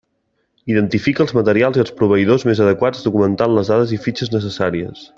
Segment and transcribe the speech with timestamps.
[0.75, 5.07] Identifica els materials i els proveïdors més adequats documentant les dades i fitxes necessàries.